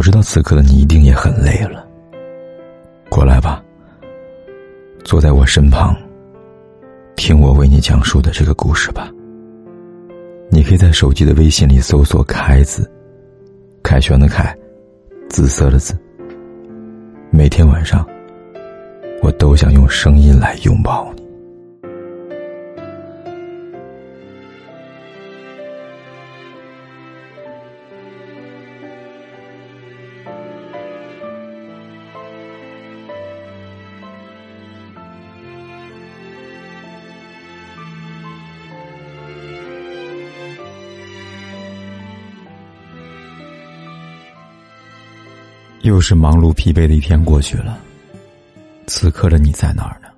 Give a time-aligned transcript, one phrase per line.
[0.00, 1.86] 我知道此刻的你一定也很累了，
[3.10, 3.62] 过来吧，
[5.04, 5.94] 坐在我身旁，
[7.16, 9.10] 听我为你讲述的这个故事吧。
[10.48, 12.90] 你可以在手机的微信里搜索“开”字，
[13.82, 14.56] 凯旋的凯，
[15.28, 15.94] 紫色的紫。
[17.28, 18.02] 每天晚上，
[19.20, 21.19] 我都想用声音来拥抱你。
[45.82, 47.78] 又是忙碌疲惫的一天过去了，
[48.86, 50.08] 此刻的你在哪儿呢？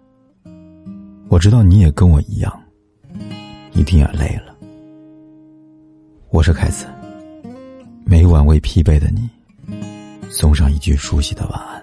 [1.29, 2.53] 我知道你也跟我一样，
[3.73, 4.53] 一定也累了。
[6.31, 6.87] 我是凯子，
[8.05, 9.31] 每晚为疲惫的你
[10.29, 11.81] 送上一句熟悉的晚安。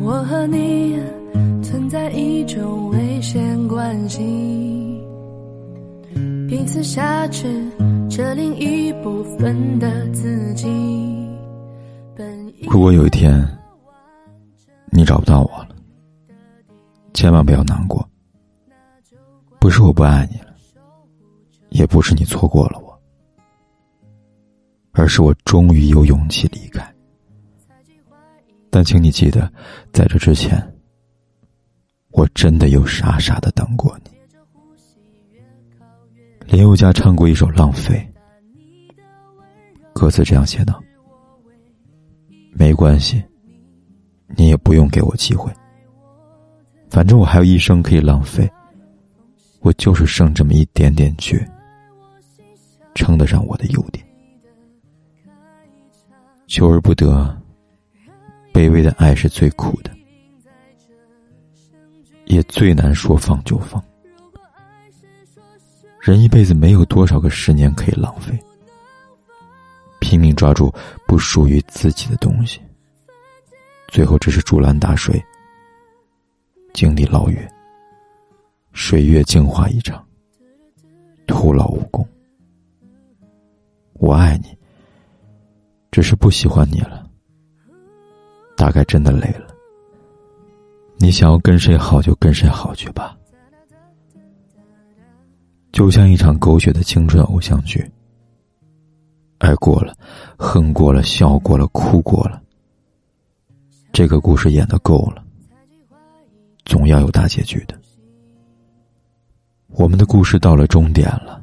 [0.00, 0.98] 我和你
[1.62, 4.20] 存在一种危险关系，
[6.48, 7.62] 彼此挟持。
[8.18, 10.66] 这另一部分的自己。
[12.68, 13.46] 如果有一天
[14.90, 15.76] 你找不到我了，
[17.14, 18.04] 千万不要难过。
[19.60, 20.52] 不是我不爱你了，
[21.68, 23.00] 也不是你错过了我，
[24.90, 26.84] 而是我终于有勇气离开。
[28.68, 29.48] 但请你记得，
[29.92, 30.60] 在这之前，
[32.10, 34.10] 我真的有傻傻的等过你。
[36.48, 37.94] 林宥嘉唱过一首《浪费》，
[39.98, 40.80] 歌词这样写道
[42.54, 43.20] ：“没关系，
[44.36, 45.52] 你也不用给我机会，
[46.88, 48.48] 反正我还有一生可以浪费，
[49.58, 51.44] 我就是剩这么一点点倔，
[52.94, 54.06] 称得上我的优点。
[56.46, 57.36] 求而不得，
[58.52, 59.90] 卑微的爱是最苦的，
[62.26, 63.82] 也最难说放就放。”
[66.00, 68.38] 人一辈子没有多少个十年可以浪费，
[70.00, 70.72] 拼命抓住
[71.06, 72.60] 不属于自己的东西，
[73.88, 75.22] 最后只是竹篮打水，
[76.72, 77.48] 井底捞月，
[78.72, 80.04] 水月镜花一场，
[81.26, 82.06] 徒劳无功。
[83.94, 84.56] 我爱你，
[85.90, 87.04] 只是不喜欢你了，
[88.56, 89.46] 大概真的累了。
[90.98, 93.16] 你想要跟谁好就跟谁好去吧。
[95.72, 97.88] 就像一场狗血的青春偶像剧，
[99.38, 99.94] 爱过了，
[100.36, 102.42] 恨过了，笑过了，哭过了。
[103.92, 105.24] 这个故事演的够了，
[106.64, 107.74] 总要有大结局的。
[109.68, 111.42] 我们的故事到了终点了，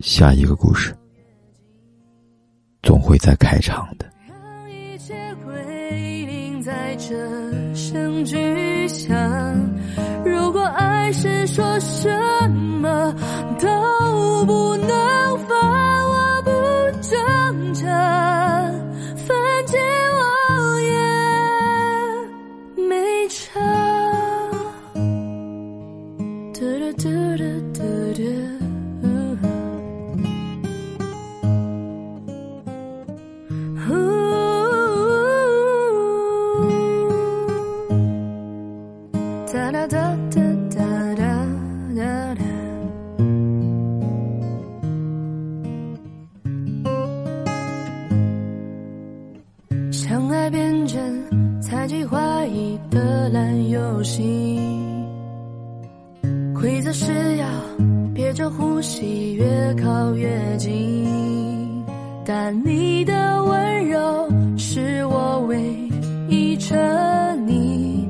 [0.00, 0.96] 下一个故事
[2.82, 4.12] 总会再开场的。
[10.24, 12.08] 如果爱是说什
[12.80, 13.12] 么
[13.58, 15.03] 都不能
[49.94, 54.22] 相爱变成猜忌怀疑的烂游戏，
[56.64, 57.46] 规则是要
[58.14, 59.44] 憋着呼吸，越
[59.74, 61.84] 靠越近。
[62.24, 65.60] 但你的温柔是我唯
[66.26, 66.74] 一沉
[67.46, 68.08] 溺，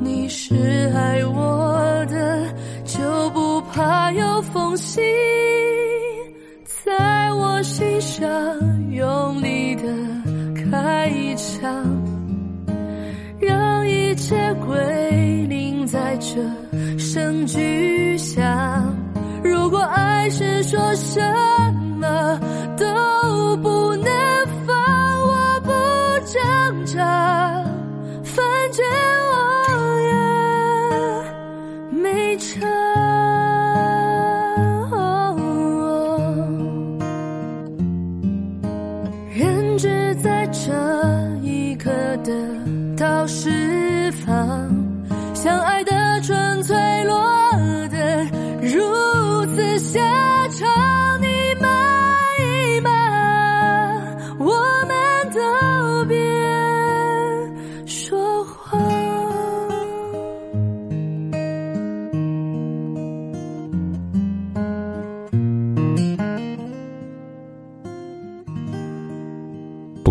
[0.00, 2.42] 你是爱我的，
[2.86, 5.02] 就不怕有缝隙，
[6.64, 8.26] 在我心上
[8.92, 9.82] 用力的。
[10.70, 11.84] 开一枪，
[13.38, 16.40] 让一切归零，在这
[17.12, 18.96] 声巨响。
[19.42, 21.20] 如果爱是说什
[21.98, 22.38] 么
[22.76, 22.86] 都
[23.56, 24.06] 不能
[24.64, 24.76] 放，
[25.26, 25.72] 我不
[26.24, 27.02] 挣扎，
[28.22, 28.86] 反正
[29.32, 29.34] 我
[31.90, 32.60] 也没差。
[39.34, 40.70] 人只在这
[41.42, 41.90] 一刻
[42.22, 42.32] 得
[42.96, 44.69] 到释放，